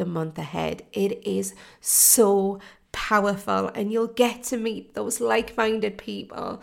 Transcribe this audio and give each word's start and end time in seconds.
the 0.00 0.06
month 0.06 0.38
ahead. 0.38 0.82
It 0.94 1.24
is 1.26 1.54
so 1.80 2.58
powerful, 2.90 3.68
and 3.74 3.92
you'll 3.92 4.08
get 4.08 4.42
to 4.44 4.56
meet 4.56 4.94
those 4.94 5.20
like 5.20 5.56
minded 5.56 5.98
people 5.98 6.62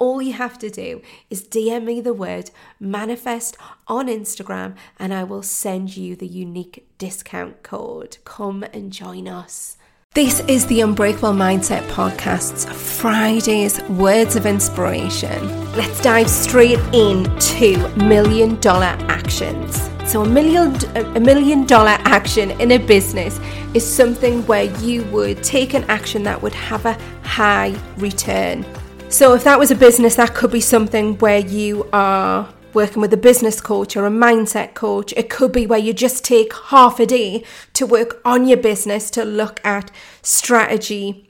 all 0.00 0.20
you 0.20 0.32
have 0.32 0.58
to 0.58 0.70
do 0.70 1.02
is 1.28 1.46
DM 1.46 1.84
me 1.84 2.00
the 2.00 2.14
word 2.14 2.50
manifest 2.80 3.56
on 3.86 4.08
Instagram 4.08 4.74
and 4.98 5.14
I 5.14 5.22
will 5.22 5.42
send 5.42 5.96
you 5.96 6.16
the 6.16 6.26
unique 6.26 6.88
discount 6.98 7.62
code. 7.62 8.16
Come 8.24 8.64
and 8.72 8.90
join 8.90 9.28
us. 9.28 9.76
This 10.14 10.40
is 10.48 10.66
the 10.66 10.80
Unbreakable 10.80 11.34
Mindset 11.34 11.86
Podcast's 11.90 12.64
Friday's 12.98 13.80
Words 13.90 14.34
of 14.34 14.44
Inspiration. 14.44 15.72
Let's 15.76 16.00
dive 16.00 16.28
straight 16.28 16.80
into 16.92 17.86
million 17.96 18.58
dollar 18.60 18.96
actions. 19.08 19.88
So 20.10 20.22
a 20.22 20.28
million 20.28 20.74
a 20.96 21.20
million 21.20 21.64
dollar 21.64 21.96
action 22.00 22.50
in 22.52 22.72
a 22.72 22.78
business 22.78 23.38
is 23.74 23.88
something 23.88 24.44
where 24.46 24.64
you 24.80 25.04
would 25.12 25.44
take 25.44 25.74
an 25.74 25.84
action 25.84 26.24
that 26.24 26.42
would 26.42 26.54
have 26.54 26.86
a 26.86 26.98
high 27.22 27.78
return 27.98 28.66
so, 29.10 29.34
if 29.34 29.44
that 29.44 29.58
was 29.58 29.70
a 29.70 29.74
business, 29.74 30.14
that 30.14 30.34
could 30.34 30.50
be 30.50 30.60
something 30.60 31.18
where 31.18 31.40
you 31.40 31.88
are 31.92 32.48
working 32.72 33.02
with 33.02 33.12
a 33.12 33.16
business 33.16 33.60
coach 33.60 33.96
or 33.96 34.06
a 34.06 34.10
mindset 34.10 34.74
coach. 34.74 35.12
It 35.16 35.28
could 35.28 35.52
be 35.52 35.66
where 35.66 35.78
you 35.78 35.92
just 35.92 36.24
take 36.24 36.52
half 36.54 37.00
a 37.00 37.06
day 37.06 37.44
to 37.74 37.86
work 37.86 38.20
on 38.24 38.46
your 38.46 38.56
business 38.56 39.10
to 39.10 39.24
look 39.24 39.60
at 39.64 39.90
strategy, 40.22 41.28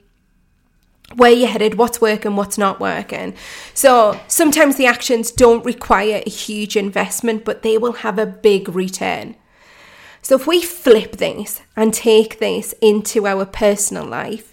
where 1.15 1.31
you're 1.31 1.47
headed, 1.47 1.75
what's 1.75 1.99
working, 1.99 2.35
what's 2.35 2.57
not 2.57 2.79
working. 2.79 3.33
So 3.73 4.19
sometimes 4.27 4.75
the 4.75 4.85
actions 4.85 5.31
don't 5.31 5.65
require 5.65 6.21
a 6.25 6.29
huge 6.29 6.77
investment, 6.77 7.43
but 7.43 7.63
they 7.63 7.77
will 7.77 7.93
have 7.93 8.19
a 8.19 8.25
big 8.25 8.69
return. 8.69 9.35
So 10.21 10.35
if 10.35 10.45
we 10.45 10.61
flip 10.61 11.17
this 11.17 11.61
and 11.75 11.93
take 11.93 12.39
this 12.39 12.75
into 12.79 13.25
our 13.25 13.45
personal 13.45 14.05
life, 14.05 14.50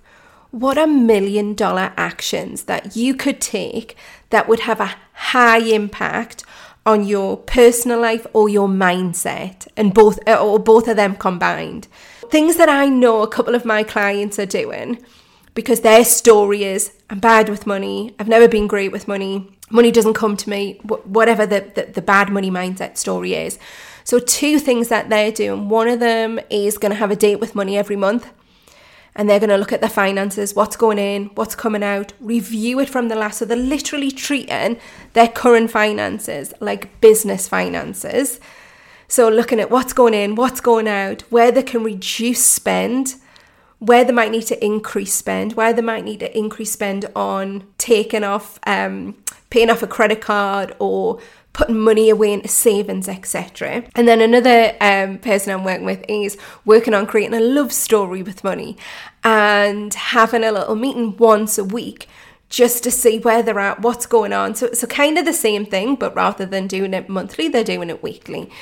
what 0.50 0.78
are 0.78 0.86
million 0.86 1.54
dollar 1.54 1.92
actions 1.96 2.64
that 2.64 2.96
you 2.96 3.14
could 3.14 3.40
take 3.40 3.96
that 4.30 4.48
would 4.48 4.60
have 4.60 4.80
a 4.80 4.94
high 5.12 5.58
impact 5.58 6.44
on 6.86 7.04
your 7.04 7.36
personal 7.36 8.00
life 8.00 8.26
or 8.32 8.48
your 8.48 8.68
mindset 8.68 9.68
and 9.76 9.92
both 9.92 10.18
uh, 10.26 10.42
or 10.42 10.58
both 10.58 10.88
of 10.88 10.96
them 10.96 11.14
combined. 11.16 11.86
Things 12.30 12.56
that 12.56 12.68
i 12.68 12.86
know 12.86 13.22
a 13.22 13.28
couple 13.28 13.54
of 13.54 13.64
my 13.64 13.82
clients 13.82 14.38
are 14.38 14.46
doing 14.46 14.98
because 15.54 15.80
their 15.80 16.04
story 16.04 16.64
is 16.64 16.92
i'm 17.10 17.20
bad 17.20 17.48
with 17.48 17.66
money. 17.66 18.14
I've 18.18 18.28
never 18.28 18.48
been 18.48 18.66
great 18.66 18.92
with 18.92 19.06
money. 19.06 19.54
Money 19.70 19.90
doesn't 19.90 20.14
come 20.14 20.34
to 20.38 20.48
me 20.48 20.80
whatever 20.82 21.44
the, 21.44 21.70
the, 21.74 21.92
the 21.92 22.02
bad 22.02 22.30
money 22.30 22.50
mindset 22.50 22.96
story 22.96 23.34
is. 23.34 23.58
So 24.04 24.18
two 24.18 24.58
things 24.58 24.88
that 24.88 25.10
they're 25.10 25.30
doing. 25.30 25.68
One 25.68 25.88
of 25.88 26.00
them 26.00 26.40
is 26.48 26.78
going 26.78 26.92
to 26.92 26.96
have 26.96 27.10
a 27.10 27.16
date 27.16 27.40
with 27.40 27.54
money 27.54 27.76
every 27.76 27.96
month 27.96 28.32
and 29.14 29.28
they're 29.28 29.40
going 29.40 29.50
to 29.50 29.56
look 29.56 29.72
at 29.72 29.80
their 29.80 29.90
finances, 29.90 30.54
what's 30.54 30.76
going 30.76 30.98
in, 30.98 31.26
what's 31.34 31.54
coming 31.54 31.82
out, 31.82 32.12
review 32.20 32.78
it 32.80 32.88
from 32.88 33.08
the 33.08 33.16
last. 33.16 33.38
So 33.38 33.44
they're 33.44 33.56
literally 33.56 34.10
treating 34.10 34.78
their 35.14 35.28
current 35.28 35.70
finances 35.70 36.52
like 36.60 37.00
business 37.00 37.48
finances. 37.48 38.38
So 39.08 39.28
looking 39.28 39.58
at 39.58 39.70
what's 39.70 39.92
going 39.92 40.14
in, 40.14 40.34
what's 40.34 40.60
going 40.60 40.86
out, 40.86 41.22
where 41.30 41.50
they 41.50 41.62
can 41.62 41.82
reduce 41.82 42.44
spend, 42.44 43.14
where 43.78 44.04
they 44.04 44.12
might 44.12 44.30
need 44.30 44.46
to 44.46 44.64
increase 44.64 45.14
spend, 45.14 45.54
where 45.54 45.72
they 45.72 45.82
might 45.82 46.04
need 46.04 46.20
to 46.20 46.38
increase 46.38 46.72
spend 46.72 47.06
on 47.16 47.66
taking 47.78 48.22
off, 48.22 48.58
um, 48.66 49.16
paying 49.50 49.70
off 49.70 49.82
a 49.82 49.86
credit 49.86 50.20
card 50.20 50.74
or 50.78 51.20
putting 51.58 51.80
money 51.80 52.08
away 52.08 52.32
into 52.32 52.46
savings, 52.46 53.08
etc. 53.08 53.82
And 53.96 54.06
then 54.06 54.20
another 54.20 54.76
um, 54.80 55.18
person 55.18 55.52
I'm 55.52 55.64
working 55.64 55.84
with 55.84 56.04
is 56.08 56.38
working 56.64 56.94
on 56.94 57.04
creating 57.04 57.36
a 57.36 57.40
love 57.40 57.72
story 57.72 58.22
with 58.22 58.44
money 58.44 58.76
and 59.24 59.92
having 59.92 60.44
a 60.44 60.52
little 60.52 60.76
meeting 60.76 61.16
once 61.16 61.58
a 61.58 61.64
week 61.64 62.06
just 62.48 62.84
to 62.84 62.92
see 62.92 63.18
where 63.18 63.42
they're 63.42 63.58
at, 63.58 63.80
what's 63.80 64.06
going 64.06 64.32
on. 64.32 64.54
So, 64.54 64.72
so 64.72 64.86
kind 64.86 65.18
of 65.18 65.24
the 65.24 65.32
same 65.32 65.66
thing, 65.66 65.96
but 65.96 66.14
rather 66.14 66.46
than 66.46 66.68
doing 66.68 66.94
it 66.94 67.08
monthly, 67.08 67.48
they're 67.48 67.64
doing 67.64 67.90
it 67.90 68.04
weekly. 68.04 68.52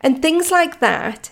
And 0.00 0.20
things 0.20 0.50
like 0.50 0.80
that, 0.80 1.30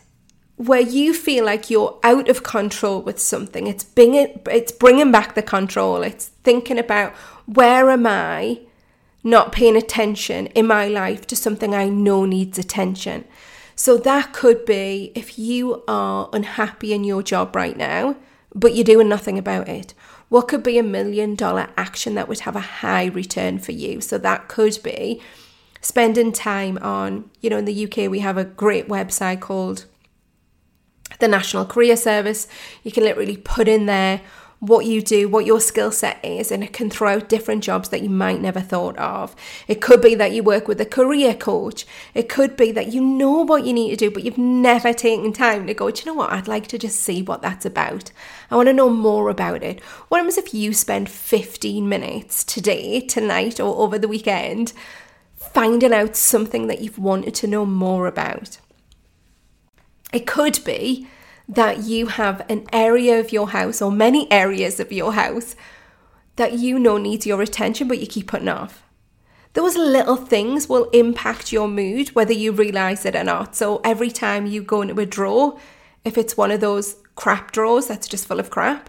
where 0.55 0.81
you 0.81 1.15
feel 1.15 1.45
like 1.45 1.69
you're 1.69 1.99
out 2.05 2.29
of 2.29 2.45
control 2.45 3.03
with 3.03 3.19
something, 3.19 3.67
it's 3.67 3.83
bringing, 3.83 4.41
it's 4.49 4.71
bringing 4.71 5.11
back 5.11 5.35
the 5.35 5.43
control. 5.43 6.05
It's 6.05 6.27
thinking 6.45 6.79
about 6.79 7.13
where 7.47 7.91
am 7.91 8.07
I 8.07 8.61
not 9.25 9.53
paying 9.53 9.77
attention 9.77 10.47
in 10.49 10.67
my 10.67 10.89
life 10.89 11.27
to 11.29 11.37
something 11.37 11.75
I 11.75 11.89
know 11.89 12.25
needs 12.25 12.59
attention. 12.59 13.25
So 13.75 13.97
that 13.99 14.33
could 14.33 14.65
be 14.65 15.13
if 15.15 15.39
you 15.39 15.83
are 15.89 16.29
unhappy 16.33 16.93
in 16.93 17.05
your 17.05 17.23
job 17.23 17.55
right 17.55 17.77
now, 17.77 18.17
but 18.55 18.75
you're 18.75 18.85
doing 18.85 19.09
nothing 19.09 19.39
about 19.39 19.69
it. 19.69 19.95
What 20.29 20.49
could 20.49 20.63
be 20.63 20.79
a 20.79 20.83
million 20.83 21.35
dollar 21.35 21.69
action 21.77 22.15
that 22.15 22.29
would 22.29 22.41
have 22.41 22.57
a 22.57 22.61
high 22.61 23.07
return 23.07 23.59
for 23.59 23.73
you? 23.73 24.01
So 24.01 24.19
that 24.19 24.49
could 24.49 24.79
be 24.83 25.21
spending 25.81 26.33
time 26.33 26.79
on, 26.79 27.31
you 27.41 27.51
know, 27.51 27.59
in 27.59 27.65
the 27.65 27.85
UK, 27.85 28.11
we 28.11 28.21
have 28.21 28.39
a 28.39 28.45
great 28.45 28.89
website 28.89 29.41
called 29.41 29.87
the 31.19 31.29
National 31.29 31.67
Career 31.67 31.97
Service. 31.97 32.49
You 32.83 32.93
can 32.93 33.05
literally 33.05 33.37
put 33.37 33.69
in 33.69 33.87
there 33.87 34.23
what 34.63 34.87
you 34.87 35.03
do, 35.03 35.29
what 35.29 35.45
your 35.45 35.59
skill 35.59 35.91
set 35.91 36.25
is, 36.25 36.53
and 36.53 36.63
it 36.63 36.73
can 36.73 36.89
throw 36.89 37.15
out 37.15 37.29
different 37.29 37.65
jobs 37.65 37.89
that 37.89 38.01
you 38.01 38.09
might 38.09 38.41
never 38.41 38.61
thought 38.61 38.97
of. 38.97 39.35
It 39.67 39.81
could 39.81 40.01
be 40.01 40.15
that 40.15 40.31
you 40.31 40.45
work 40.45 40.69
with 40.69 40.81
a 40.81 40.87
career 40.87 41.35
coach. 41.35 41.85
It 42.15 42.29
could 42.29 42.57
be 42.57 42.71
that 42.71 42.93
you 42.93 43.01
know 43.01 43.45
what 43.45 43.65
you 43.65 43.73
need 43.73 43.91
to 43.91 43.97
do, 43.97 44.09
but 44.09 44.23
you've 44.23 44.39
never 44.39 44.93
taken 44.93 45.33
time 45.33 45.67
to 45.67 45.75
go, 45.75 45.91
do 45.91 46.01
you 46.01 46.07
know 46.07 46.15
what? 46.15 46.31
I'd 46.31 46.47
like 46.47 46.69
to 46.69 46.79
just 46.79 47.01
see 47.01 47.23
what 47.23 47.43
that's 47.43 47.67
about. 47.67 48.13
I 48.53 48.57
want 48.57 48.69
to 48.69 48.73
know 48.73 48.89
more 48.89 49.31
about 49.31 49.65
it. 49.65 49.81
What 50.07 50.19
happens 50.19 50.39
if 50.39 50.55
you 50.55 50.73
spend 50.75 51.11
15 51.11 51.89
minutes 51.89 52.45
today, 52.45 53.01
tonight, 53.01 53.59
or 53.59 53.77
over 53.83 53.99
the 53.99 54.07
weekend 54.07 54.73
finding 55.35 55.93
out 55.93 56.15
something 56.15 56.69
that 56.69 56.81
you've 56.81 57.01
wanted 57.01 57.35
to 57.35 57.49
know 57.49 57.67
more 57.67 58.07
about? 58.07 58.59
It 60.13 60.25
could 60.25 60.61
be 60.65 61.09
that 61.55 61.85
you 61.85 62.07
have 62.07 62.45
an 62.49 62.67
area 62.73 63.21
of 63.21 63.33
your 63.33 63.51
house 63.51 63.83
or 63.83 63.91
many 63.91 64.31
areas 64.31 64.81
of 64.81 64.93
your 64.93 65.13
house 65.13 65.55
that 66.37 66.55
you 66.55 66.79
know 66.79 66.97
needs 66.97 67.27
your 67.27 67.43
attention 67.43 67.89
but 67.89 67.99
you 67.99 68.07
keep 68.07 68.27
putting 68.27 68.49
off. 68.49 68.83
Those 69.55 69.77
little 69.77 70.17
things 70.17 70.69
will 70.69 70.89
impact 70.91 71.53
your 71.53 71.69
mood 71.69 72.09
whether 72.11 72.33
you 72.33 72.53
realize 72.53 73.05
it 73.05 73.15
or 73.15 73.25
not. 73.25 73.55
So 73.55 73.81
every 73.85 74.11
time 74.11 74.47
you 74.47 74.63
go 74.63 74.81
into 74.81 74.99
a 75.01 75.07
drawer, 75.07 75.59
if 76.05 76.17
it's 76.17 76.37
one 76.37 76.51
of 76.51 76.61
those 76.61 76.97
crap 77.17 77.53
drawers 77.53 77.87
that's 77.87 78.09
just 78.09 78.27
full 78.27 78.41
of 78.41 78.51
crap, 78.51 78.89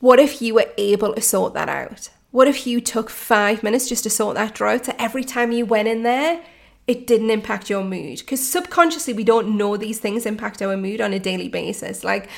what 0.00 0.18
if 0.18 0.42
you 0.42 0.54
were 0.54 0.70
able 0.76 1.14
to 1.14 1.20
sort 1.20 1.54
that 1.54 1.68
out? 1.68 2.10
What 2.30 2.48
if 2.48 2.66
you 2.66 2.80
took 2.80 3.10
five 3.10 3.62
minutes 3.62 3.88
just 3.88 4.02
to 4.04 4.10
sort 4.10 4.36
that 4.36 4.54
drawer 4.54 4.72
out? 4.72 4.86
So 4.86 4.94
every 4.98 5.24
time 5.24 5.52
you 5.52 5.64
went 5.64 5.88
in 5.88 6.02
there, 6.02 6.42
it 6.88 7.06
didn't 7.06 7.30
impact 7.30 7.70
your 7.70 7.84
mood 7.84 8.18
because 8.18 8.46
subconsciously 8.46 9.12
we 9.12 9.22
don't 9.22 9.56
know 9.56 9.76
these 9.76 10.00
things 10.00 10.26
impact 10.26 10.60
our 10.60 10.76
mood 10.76 11.00
on 11.00 11.12
a 11.12 11.18
daily 11.20 11.48
basis 11.48 12.02
like 12.02 12.28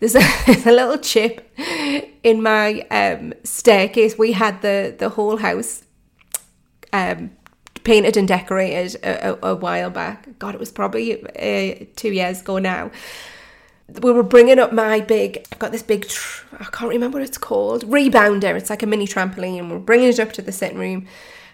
there's 0.00 0.16
a, 0.16 0.20
a 0.66 0.72
little 0.72 0.98
chip 0.98 1.54
in 2.22 2.42
my 2.42 2.80
um, 2.90 3.34
staircase. 3.44 4.18
We 4.18 4.32
had 4.32 4.62
the 4.62 4.94
the 4.98 5.10
whole 5.10 5.36
house 5.36 5.84
um, 6.92 7.30
painted 7.84 8.16
and 8.16 8.26
decorated 8.26 9.00
a, 9.04 9.30
a, 9.30 9.52
a, 9.52 9.54
while 9.54 9.90
back. 9.90 10.38
God, 10.38 10.54
it 10.54 10.60
was 10.60 10.72
probably 10.72 11.22
uh, 11.22 11.84
two 11.96 12.12
years 12.12 12.40
ago 12.40 12.58
now. 12.58 12.90
We 14.02 14.12
were 14.12 14.22
bringing 14.22 14.60
up 14.60 14.72
my 14.72 15.00
big, 15.00 15.44
I've 15.50 15.58
got 15.58 15.72
this 15.72 15.82
big, 15.82 16.06
tr- 16.06 16.44
I 16.60 16.64
can't 16.66 16.90
remember 16.90 17.18
what 17.18 17.26
it's 17.26 17.38
called, 17.38 17.84
rebounder. 17.86 18.56
It's 18.56 18.70
like 18.70 18.84
a 18.84 18.86
mini 18.86 19.04
trampoline. 19.04 19.68
We're 19.68 19.80
bringing 19.80 20.08
it 20.08 20.20
up 20.20 20.32
to 20.34 20.42
the 20.42 20.52
sitting 20.52 20.78
room 20.78 21.08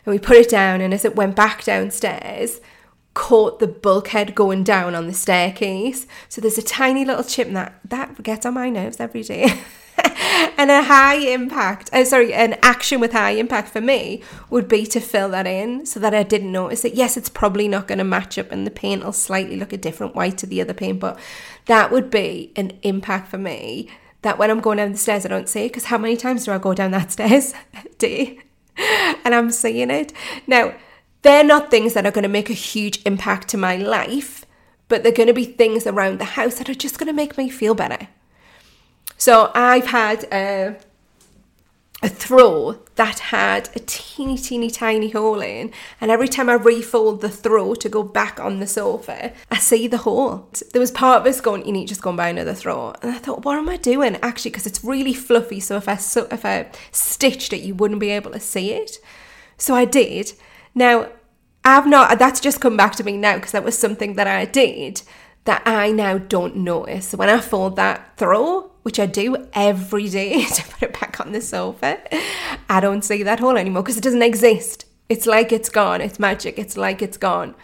and 0.06 0.12
we 0.12 0.18
put 0.18 0.36
it 0.36 0.48
down. 0.48 0.80
And 0.80 0.94
as 0.94 1.04
it 1.04 1.16
went 1.16 1.36
back 1.36 1.64
downstairs, 1.64 2.60
caught 3.12 3.58
the 3.58 3.66
bulkhead 3.66 4.34
going 4.34 4.62
down 4.62 4.94
on 4.94 5.06
the 5.06 5.14
staircase. 5.14 6.06
So 6.28 6.40
there's 6.40 6.58
a 6.58 6.62
tiny 6.62 7.04
little 7.04 7.24
chip 7.24 7.50
that 7.52 7.80
that 7.84 8.22
gets 8.22 8.46
on 8.46 8.54
my 8.54 8.70
nerves 8.70 9.00
every 9.00 9.22
day. 9.22 9.60
and 10.58 10.70
a 10.70 10.82
high 10.82 11.16
impact, 11.16 11.88
uh, 11.92 12.04
sorry, 12.04 12.32
an 12.34 12.58
action 12.62 13.00
with 13.00 13.12
high 13.12 13.30
impact 13.30 13.70
for 13.70 13.80
me 13.80 14.22
would 14.50 14.68
be 14.68 14.84
to 14.86 15.00
fill 15.00 15.30
that 15.30 15.46
in 15.46 15.86
so 15.86 15.98
that 16.00 16.14
I 16.14 16.22
didn't 16.22 16.52
notice 16.52 16.84
it. 16.84 16.94
Yes, 16.94 17.16
it's 17.16 17.30
probably 17.30 17.68
not 17.68 17.88
going 17.88 17.98
to 17.98 18.04
match 18.04 18.38
up 18.38 18.52
and 18.52 18.66
the 18.66 18.70
paint 18.70 19.02
will 19.02 19.12
slightly 19.12 19.56
look 19.56 19.72
a 19.72 19.78
different 19.78 20.14
white 20.14 20.38
to 20.38 20.46
the 20.46 20.60
other 20.60 20.74
paint, 20.74 21.00
but 21.00 21.18
that 21.66 21.90
would 21.90 22.10
be 22.10 22.52
an 22.56 22.78
impact 22.82 23.28
for 23.28 23.38
me 23.38 23.88
that 24.22 24.38
when 24.38 24.50
I'm 24.50 24.60
going 24.60 24.78
down 24.78 24.92
the 24.92 24.98
stairs, 24.98 25.24
I 25.24 25.28
don't 25.28 25.48
see 25.48 25.68
because 25.68 25.86
how 25.86 25.98
many 25.98 26.16
times 26.16 26.44
do 26.44 26.52
I 26.52 26.58
go 26.58 26.74
down 26.74 26.90
that 26.90 27.12
stairs 27.12 27.54
day? 27.98 28.40
and 29.24 29.34
I'm 29.34 29.50
seeing 29.50 29.90
it. 29.90 30.12
Now, 30.46 30.74
they're 31.22 31.44
not 31.44 31.70
things 31.70 31.94
that 31.94 32.06
are 32.06 32.10
going 32.10 32.22
to 32.22 32.28
make 32.28 32.50
a 32.50 32.54
huge 32.54 33.00
impact 33.04 33.48
to 33.48 33.56
my 33.56 33.76
life, 33.76 34.44
but 34.88 35.02
they're 35.02 35.12
going 35.12 35.26
to 35.26 35.32
be 35.32 35.44
things 35.44 35.86
around 35.86 36.18
the 36.18 36.24
house 36.24 36.56
that 36.58 36.68
are 36.68 36.74
just 36.74 36.98
going 36.98 37.08
to 37.08 37.12
make 37.12 37.36
me 37.36 37.48
feel 37.48 37.74
better. 37.74 38.08
So 39.18 39.50
I've 39.54 39.86
had 39.86 40.24
a, 40.32 40.76
a 42.02 42.08
throw 42.08 42.78
that 42.96 43.18
had 43.18 43.70
a 43.74 43.78
teeny, 43.78 44.36
teeny, 44.36 44.70
tiny 44.70 45.10
hole 45.10 45.40
in, 45.40 45.72
and 46.00 46.10
every 46.10 46.28
time 46.28 46.50
I 46.50 46.54
refold 46.54 47.22
the 47.22 47.30
throw 47.30 47.74
to 47.74 47.88
go 47.88 48.02
back 48.02 48.38
on 48.38 48.60
the 48.60 48.66
sofa, 48.66 49.32
I 49.50 49.58
see 49.58 49.86
the 49.86 49.98
hole. 49.98 50.50
There 50.72 50.80
was 50.80 50.90
part 50.90 51.20
of 51.20 51.26
us 51.26 51.40
going, 51.40 51.64
"You 51.64 51.72
need 51.72 51.86
to 51.86 51.88
just 51.88 52.02
go 52.02 52.10
and 52.10 52.16
buy 52.16 52.28
another 52.28 52.52
throw," 52.52 52.92
and 53.00 53.12
I 53.12 53.18
thought, 53.18 53.44
"What 53.44 53.56
am 53.56 53.68
I 53.68 53.78
doing?" 53.78 54.18
Actually, 54.22 54.50
because 54.50 54.66
it's 54.66 54.84
really 54.84 55.14
fluffy, 55.14 55.58
so 55.58 55.76
if 55.76 55.88
I 55.88 55.96
so 55.96 56.28
if 56.30 56.44
I 56.44 56.66
stitched 56.92 57.52
it, 57.54 57.62
you 57.62 57.74
wouldn't 57.74 58.00
be 58.00 58.10
able 58.10 58.32
to 58.32 58.40
see 58.40 58.72
it. 58.72 58.98
So 59.56 59.74
I 59.74 59.86
did. 59.86 60.34
Now 60.74 61.08
I've 61.64 61.86
not. 61.86 62.18
That's 62.18 62.40
just 62.40 62.60
come 62.60 62.76
back 62.76 62.94
to 62.96 63.04
me 63.04 63.16
now 63.16 63.36
because 63.36 63.52
that 63.52 63.64
was 63.64 63.76
something 63.76 64.14
that 64.14 64.26
I 64.26 64.44
did 64.44 65.02
that 65.44 65.62
I 65.64 65.92
now 65.92 66.18
don't 66.18 66.56
notice. 66.56 67.12
When 67.12 67.30
I 67.30 67.40
fold 67.40 67.76
that 67.76 68.16
throw, 68.18 68.70
which 68.86 69.00
I 69.00 69.06
do 69.06 69.36
every 69.52 70.08
day 70.08 70.44
to 70.56 70.62
put 70.62 70.82
it 70.84 71.00
back 71.00 71.18
on 71.20 71.32
the 71.32 71.40
sofa, 71.40 71.98
I 72.70 72.78
don't 72.78 73.02
see 73.02 73.24
that 73.24 73.40
hole 73.40 73.56
anymore 73.56 73.82
because 73.82 73.96
it 73.96 74.04
doesn't 74.04 74.22
exist. 74.22 74.84
It's 75.08 75.26
like 75.26 75.50
it's 75.50 75.68
gone. 75.68 76.00
It's 76.00 76.20
magic. 76.20 76.56
It's 76.56 76.76
like 76.76 77.02
it's 77.02 77.16
gone. 77.16 77.56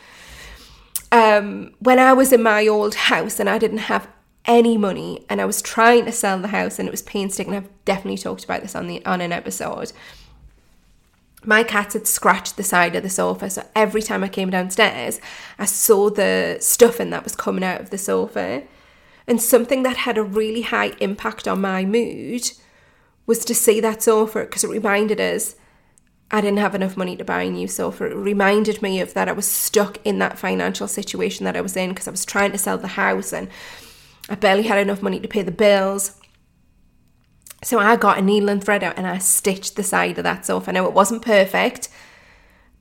Um, 1.12 1.74
when 1.78 2.00
I 2.00 2.12
was 2.12 2.32
in 2.32 2.42
my 2.42 2.66
old 2.66 2.96
house 2.96 3.38
and 3.38 3.48
I 3.48 3.58
didn't 3.58 3.86
have 3.92 4.08
any 4.46 4.76
money 4.76 5.24
and 5.30 5.40
I 5.40 5.44
was 5.44 5.62
trying 5.62 6.06
to 6.06 6.12
sell 6.12 6.40
the 6.40 6.48
house 6.48 6.80
and 6.80 6.88
it 6.88 6.90
was 6.90 7.02
painstaking, 7.02 7.54
I've 7.54 7.68
definitely 7.84 8.18
talked 8.18 8.42
about 8.42 8.62
this 8.62 8.74
on 8.74 8.88
the 8.88 9.06
on 9.06 9.20
an 9.20 9.30
episode 9.30 9.92
my 11.44 11.64
cats 11.64 11.94
had 11.94 12.06
scratched 12.06 12.56
the 12.56 12.62
side 12.62 12.94
of 12.94 13.02
the 13.02 13.10
sofa, 13.10 13.50
so 13.50 13.66
every 13.74 14.02
time 14.02 14.22
I 14.22 14.28
came 14.28 14.50
downstairs, 14.50 15.20
I 15.58 15.64
saw 15.64 16.08
the 16.08 16.58
stuffing 16.60 17.10
that 17.10 17.24
was 17.24 17.34
coming 17.34 17.64
out 17.64 17.80
of 17.80 17.90
the 17.90 17.98
sofa. 17.98 18.62
And 19.26 19.40
something 19.40 19.82
that 19.82 19.98
had 19.98 20.18
a 20.18 20.22
really 20.22 20.62
high 20.62 20.92
impact 21.00 21.46
on 21.46 21.60
my 21.60 21.84
mood 21.84 22.50
was 23.26 23.44
to 23.44 23.54
see 23.54 23.80
that 23.80 24.02
sofa 24.02 24.40
because 24.40 24.64
it 24.64 24.70
reminded 24.70 25.20
us 25.20 25.54
I 26.34 26.40
didn't 26.40 26.60
have 26.60 26.74
enough 26.74 26.96
money 26.96 27.14
to 27.16 27.24
buy 27.24 27.42
a 27.42 27.50
new 27.50 27.68
sofa. 27.68 28.06
It 28.06 28.14
reminded 28.14 28.80
me 28.80 29.00
of 29.00 29.12
that 29.12 29.28
I 29.28 29.32
was 29.32 29.46
stuck 29.46 29.98
in 30.02 30.18
that 30.20 30.38
financial 30.38 30.88
situation 30.88 31.44
that 31.44 31.56
I 31.56 31.60
was 31.60 31.76
in 31.76 31.90
because 31.90 32.08
I 32.08 32.10
was 32.10 32.24
trying 32.24 32.52
to 32.52 32.58
sell 32.58 32.78
the 32.78 32.88
house 32.88 33.34
and 33.34 33.48
I 34.30 34.36
barely 34.36 34.62
had 34.62 34.78
enough 34.78 35.02
money 35.02 35.20
to 35.20 35.28
pay 35.28 35.42
the 35.42 35.50
bills. 35.50 36.18
So 37.62 37.78
I 37.78 37.96
got 37.96 38.16
a 38.18 38.22
needle 38.22 38.48
and 38.48 38.64
thread 38.64 38.82
out 38.82 38.96
and 38.96 39.06
I 39.06 39.18
stitched 39.18 39.76
the 39.76 39.82
side 39.82 40.16
of 40.16 40.24
that 40.24 40.46
sofa. 40.46 40.72
Now 40.72 40.86
it 40.86 40.94
wasn't 40.94 41.20
perfect, 41.20 41.90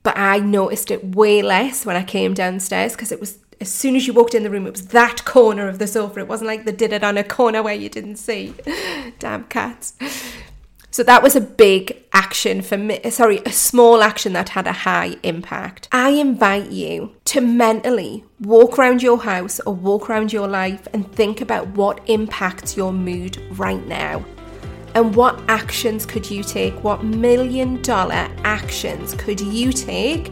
but 0.02 0.16
I 0.16 0.38
noticed 0.38 0.90
it 0.90 1.14
way 1.14 1.42
less 1.42 1.84
when 1.84 1.94
I 1.94 2.04
came 2.04 2.32
downstairs 2.32 2.92
because 2.92 3.12
it 3.12 3.20
was 3.20 3.38
as 3.60 3.72
soon 3.72 3.96
as 3.96 4.06
you 4.06 4.12
walked 4.12 4.34
in 4.34 4.42
the 4.42 4.50
room, 4.50 4.66
it 4.66 4.72
was 4.72 4.88
that 4.88 5.24
corner 5.24 5.68
of 5.68 5.78
the 5.78 5.86
sofa. 5.86 6.20
It 6.20 6.28
wasn't 6.28 6.48
like 6.48 6.64
they 6.64 6.72
did 6.72 6.92
it 6.92 7.04
on 7.04 7.16
a 7.16 7.24
corner 7.24 7.62
where 7.62 7.74
you 7.74 7.88
didn't 7.88 8.16
see. 8.16 8.54
Damn 9.18 9.44
cats. 9.44 9.94
So 10.92 11.02
that 11.04 11.22
was 11.22 11.34
a 11.34 11.40
big 11.40 12.04
action 12.12 12.60
for 12.60 12.76
me. 12.76 13.00
Sorry, 13.10 13.40
a 13.46 13.50
small 13.50 14.02
action 14.02 14.34
that 14.34 14.50
had 14.50 14.66
a 14.66 14.72
high 14.72 15.16
impact. 15.22 15.88
I 15.90 16.10
invite 16.10 16.70
you 16.70 17.16
to 17.26 17.40
mentally 17.40 18.24
walk 18.40 18.78
around 18.78 19.02
your 19.02 19.16
house 19.22 19.58
or 19.60 19.74
walk 19.74 20.10
around 20.10 20.34
your 20.34 20.48
life 20.48 20.86
and 20.92 21.10
think 21.12 21.40
about 21.40 21.66
what 21.68 22.02
impacts 22.10 22.76
your 22.76 22.92
mood 22.92 23.38
right 23.52 23.86
now. 23.86 24.22
And 24.94 25.16
what 25.16 25.40
actions 25.48 26.04
could 26.04 26.30
you 26.30 26.42
take? 26.42 26.74
What 26.84 27.02
million 27.02 27.80
dollar 27.80 28.28
actions 28.44 29.14
could 29.14 29.40
you 29.40 29.72
take 29.72 30.30